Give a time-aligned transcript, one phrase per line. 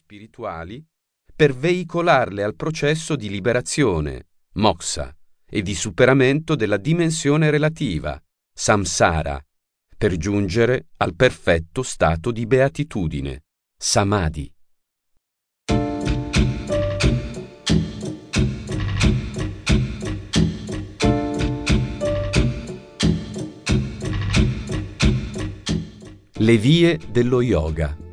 [0.00, 0.82] spirituali
[1.36, 5.14] per veicolarle al processo di liberazione, moksha,
[5.46, 8.20] e di superamento della dimensione relativa,
[8.52, 9.38] samsara,
[9.96, 13.44] per giungere al perfetto stato di beatitudine,
[13.76, 14.50] samadhi.
[26.32, 28.08] Le vie dello yoga.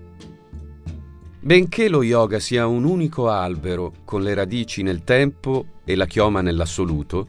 [1.47, 6.41] Benché lo yoga sia un unico albero con le radici nel tempo e la chioma
[6.41, 7.27] nell'assoluto,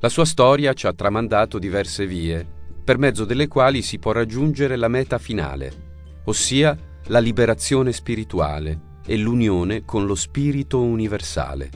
[0.00, 2.46] la sua storia ci ha tramandato diverse vie,
[2.84, 6.76] per mezzo delle quali si può raggiungere la meta finale, ossia
[7.06, 11.70] la liberazione spirituale e l'unione con lo spirito universale.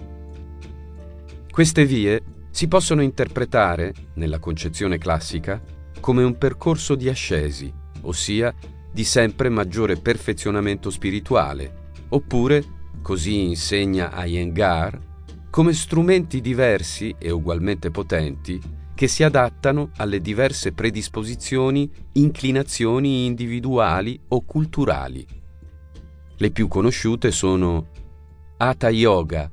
[1.51, 5.59] Queste vie si possono interpretare, nella concezione classica,
[6.01, 8.55] come un percorso di ascesi, ossia
[8.93, 11.78] di sempre maggiore perfezionamento spirituale,
[12.09, 12.65] oppure,
[13.03, 14.98] così insegna Iyengar,
[15.51, 18.61] come strumenti diversi e ugualmente potenti
[18.95, 25.25] che si adattano alle diverse predisposizioni, inclinazioni individuali o culturali.
[26.36, 27.91] Le più conosciute sono
[28.56, 29.48] Hatha Yoga,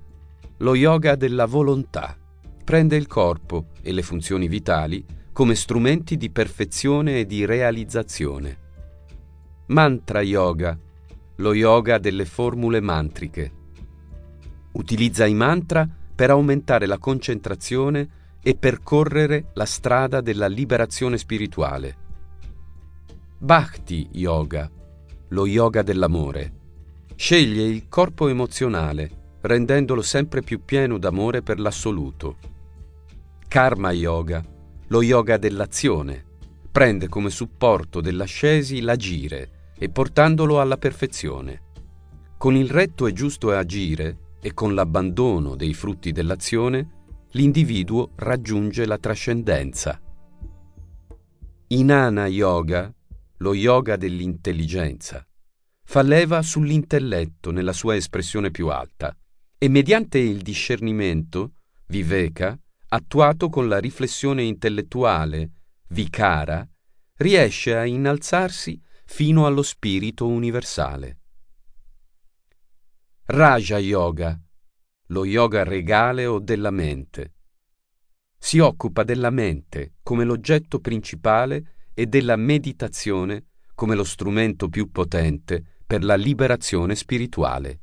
[0.57, 2.17] lo yoga della volontà.
[2.63, 8.57] Prende il corpo e le funzioni vitali come strumenti di perfezione e di realizzazione.
[9.67, 10.79] Mantra Yoga,
[11.37, 13.63] lo yoga delle formule mantriche
[14.75, 18.09] Utilizza i mantra per aumentare la concentrazione
[18.41, 22.03] e percorrere la strada della liberazione spirituale.
[23.37, 24.69] Bhakti Yoga,
[25.29, 26.53] lo yoga dell'amore.
[27.15, 32.37] Sceglie il corpo emozionale, rendendolo sempre più pieno d'amore per l'assoluto.
[33.47, 34.43] Karma Yoga,
[34.87, 36.23] lo yoga dell'azione.
[36.69, 41.61] Prende come supporto dell'ascesi l'agire e portandolo alla perfezione.
[42.37, 48.97] Con il retto e giusto agire e con l'abbandono dei frutti dell'azione, l'individuo raggiunge la
[48.97, 49.99] trascendenza.
[51.67, 52.93] Inana Yoga,
[53.37, 55.27] lo yoga dell'intelligenza,
[55.83, 59.15] fa leva sull'intelletto nella sua espressione più alta
[59.57, 61.53] e mediante il discernimento,
[61.87, 62.57] viveka,
[62.89, 65.51] attuato con la riflessione intellettuale,
[65.89, 66.67] vikara,
[67.17, 71.19] riesce a innalzarsi fino allo spirito universale.
[73.25, 74.39] Raja Yoga,
[75.07, 77.33] lo yoga regale o della mente.
[78.37, 85.63] Si occupa della mente come l'oggetto principale e della meditazione come lo strumento più potente
[85.85, 87.81] per la liberazione spirituale.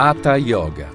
[0.00, 0.88] Hatha Yoga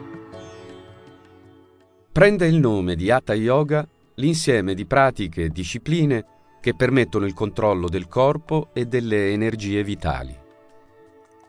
[2.10, 6.26] Prende il nome di Hatha Yoga l'insieme di pratiche e discipline
[6.62, 10.34] che permettono il controllo del corpo e delle energie vitali.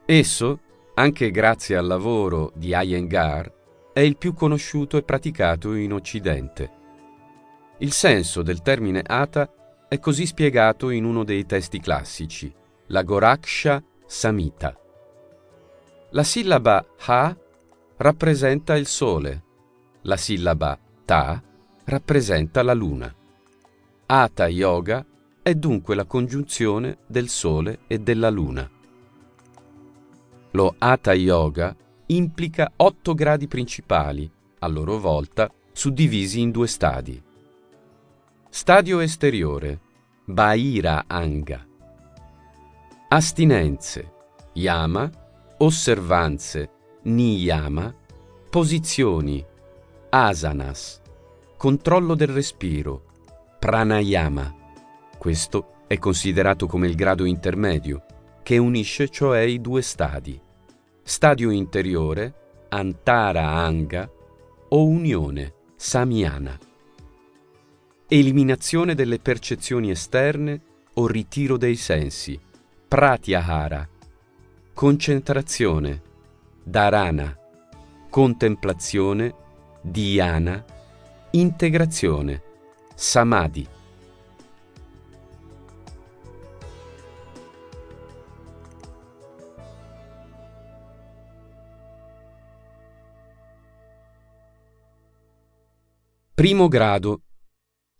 [0.04, 0.60] Esso,
[0.94, 3.52] anche grazie al lavoro di Iyengar,
[3.92, 6.70] è il più conosciuto e praticato in Occidente.
[7.78, 12.52] Il senso del termine Hatha è così spiegato in uno dei testi classici,
[12.86, 14.76] la Goraksha Samhita.
[16.10, 17.36] La sillaba Ha
[17.96, 19.42] rappresenta il Sole,
[20.02, 21.42] la sillaba Ta
[21.84, 23.14] rappresenta la Luna.
[24.06, 25.04] Hatha Yoga
[25.42, 28.68] è dunque la congiunzione del Sole e della Luna.
[30.52, 31.74] Lo Hatha Yoga
[32.06, 34.30] implica otto gradi principali,
[34.60, 37.22] a loro volta suddivisi in due stadi.
[38.48, 39.80] Stadio esteriore,
[40.24, 41.66] Bhaira Anga.
[43.08, 44.12] Astinenze,
[44.54, 45.10] Yama,
[45.58, 46.70] osservanze,
[47.04, 47.94] niyama,
[48.50, 49.44] posizioni,
[50.10, 51.00] asanas,
[51.56, 53.04] controllo del respiro,
[53.58, 54.54] pranayama.
[55.18, 58.04] Questo è considerato come il grado intermedio,
[58.42, 60.40] che unisce cioè i due stadi.
[61.02, 62.34] Stadio interiore,
[62.68, 64.10] antara anga,
[64.68, 66.58] o unione, samyana.
[68.08, 70.60] Eliminazione delle percezioni esterne
[70.94, 72.38] o ritiro dei sensi,
[72.86, 73.88] pratyahara.
[74.72, 76.02] Concentrazione,
[76.64, 77.38] dharana,
[78.08, 79.34] contemplazione,
[79.82, 80.64] dhyana,
[81.32, 82.42] integrazione,
[82.94, 83.68] samadhi.
[96.34, 97.22] Primo grado.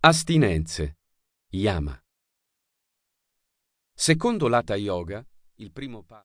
[0.01, 0.97] Astinenze.
[1.51, 1.99] Yama.
[3.91, 5.25] Secondo l'Hatha Yoga,
[5.55, 6.13] il primo passo